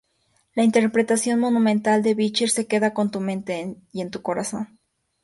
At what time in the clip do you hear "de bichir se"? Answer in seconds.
2.01-2.65